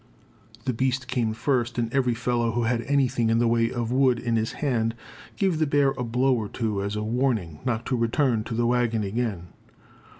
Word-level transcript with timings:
The 0.65 0.73
beast 0.73 1.07
came 1.07 1.31
first, 1.31 1.77
and 1.77 1.93
every 1.93 2.15
fellow 2.15 2.53
who 2.53 2.63
had 2.63 2.81
anything 2.87 3.29
in 3.29 3.37
the 3.37 3.47
way 3.47 3.69
of 3.71 3.91
wood 3.91 4.17
in 4.17 4.35
his 4.35 4.53
hand 4.53 4.95
gave 5.37 5.59
the 5.59 5.67
bear 5.67 5.91
a 5.91 6.03
blow 6.03 6.33
or 6.33 6.49
two 6.49 6.81
as 6.81 6.95
a 6.95 7.03
warning 7.03 7.59
not 7.65 7.85
to 7.85 7.95
return 7.95 8.43
to 8.45 8.55
the 8.55 8.65
wagon 8.65 9.03
again. 9.03 9.49